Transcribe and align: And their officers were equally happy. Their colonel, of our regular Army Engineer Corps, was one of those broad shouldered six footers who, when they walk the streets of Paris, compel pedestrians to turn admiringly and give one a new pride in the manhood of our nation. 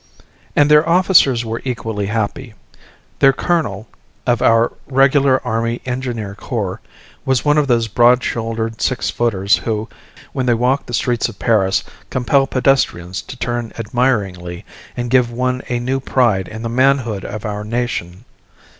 And 0.55 0.71
their 0.71 0.89
officers 0.89 1.45
were 1.45 1.61
equally 1.63 2.07
happy. 2.07 2.55
Their 3.19 3.33
colonel, 3.33 3.87
of 4.25 4.41
our 4.41 4.73
regular 4.87 5.39
Army 5.45 5.79
Engineer 5.85 6.33
Corps, 6.33 6.81
was 7.23 7.45
one 7.45 7.59
of 7.59 7.67
those 7.67 7.87
broad 7.87 8.23
shouldered 8.23 8.81
six 8.81 9.11
footers 9.11 9.57
who, 9.57 9.87
when 10.33 10.47
they 10.47 10.55
walk 10.55 10.87
the 10.87 10.95
streets 10.95 11.29
of 11.29 11.37
Paris, 11.37 11.83
compel 12.09 12.47
pedestrians 12.47 13.21
to 13.21 13.37
turn 13.37 13.73
admiringly 13.77 14.65
and 14.97 15.11
give 15.11 15.29
one 15.31 15.61
a 15.69 15.77
new 15.77 15.99
pride 15.99 16.47
in 16.47 16.63
the 16.63 16.67
manhood 16.67 17.23
of 17.23 17.45
our 17.45 17.63
nation. 17.63 18.25